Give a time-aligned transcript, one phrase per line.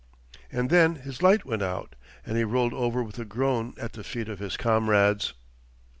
[0.51, 1.95] And then his light went out,
[2.25, 5.35] and he rolled over with a groan at the feet of his comrades.